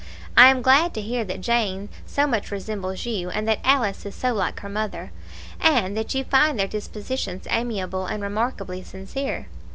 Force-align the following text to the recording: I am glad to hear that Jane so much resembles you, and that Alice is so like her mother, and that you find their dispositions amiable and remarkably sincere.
I 0.35 0.47
am 0.47 0.63
glad 0.63 0.95
to 0.95 1.01
hear 1.01 1.23
that 1.25 1.41
Jane 1.41 1.87
so 2.07 2.25
much 2.25 2.49
resembles 2.49 3.05
you, 3.05 3.29
and 3.29 3.47
that 3.47 3.59
Alice 3.63 4.03
is 4.03 4.15
so 4.15 4.33
like 4.33 4.61
her 4.61 4.67
mother, 4.67 5.11
and 5.59 5.95
that 5.95 6.15
you 6.15 6.23
find 6.23 6.57
their 6.59 6.65
dispositions 6.67 7.45
amiable 7.51 8.07
and 8.07 8.23
remarkably 8.23 8.81
sincere. 8.81 9.45